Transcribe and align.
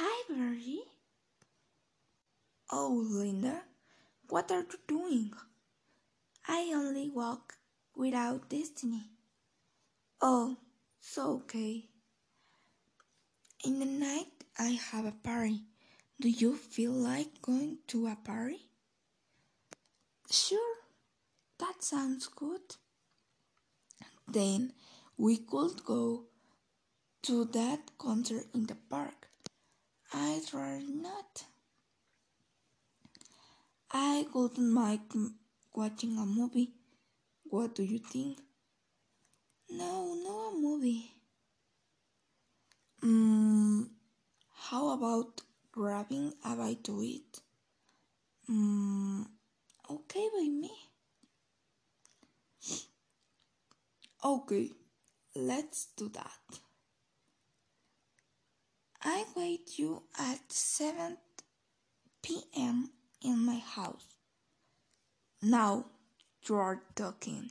Hi, 0.00 0.22
Bertie. 0.30 0.84
Oh, 2.70 3.02
Linda, 3.04 3.62
what 4.28 4.52
are 4.52 4.60
you 4.60 4.78
doing? 4.86 5.32
I 6.46 6.70
only 6.72 7.10
walk 7.10 7.54
without 7.96 8.48
destiny. 8.48 9.10
Oh, 10.22 10.56
so 11.00 11.42
okay. 11.42 11.86
In 13.64 13.80
the 13.80 13.86
night, 13.86 14.44
I 14.56 14.78
have 14.92 15.04
a 15.04 15.10
party. 15.10 15.62
Do 16.20 16.28
you 16.28 16.54
feel 16.54 16.92
like 16.92 17.42
going 17.42 17.78
to 17.88 18.06
a 18.06 18.14
party? 18.14 18.68
Sure, 20.30 20.76
that 21.58 21.82
sounds 21.82 22.28
good. 22.28 22.76
Then 24.28 24.74
we 25.16 25.38
could 25.38 25.84
go 25.84 26.26
to 27.22 27.46
that 27.46 27.98
concert 27.98 28.46
in 28.54 28.66
the 28.66 28.76
park. 28.76 29.27
Not. 31.00 31.44
I 33.92 34.26
wouldn't 34.34 34.72
mind 34.72 35.02
watching 35.72 36.18
a 36.18 36.26
movie. 36.26 36.72
What 37.44 37.76
do 37.76 37.84
you 37.84 37.98
think? 38.00 38.38
No, 39.70 40.14
no 40.14 40.48
a 40.48 40.60
movie. 40.60 41.12
Hmm, 43.00 43.82
how 44.66 44.90
about 44.90 45.40
grabbing 45.70 46.32
a 46.44 46.56
bite 46.56 46.82
to 46.84 47.00
eat? 47.00 47.42
Hmm, 48.48 49.22
okay 49.88 50.28
by 50.34 50.48
me. 50.48 50.72
Okay, 54.24 54.70
let's 55.36 55.86
do 55.96 56.08
that. 56.08 56.67
I 59.10 59.24
wait 59.34 59.78
you 59.78 60.02
at 60.18 60.52
7 60.52 61.16
p.m. 62.22 62.90
in 63.22 63.38
my 63.38 63.56
house. 63.56 64.04
Now 65.40 65.86
you're 66.46 66.82
talking. 66.94 67.50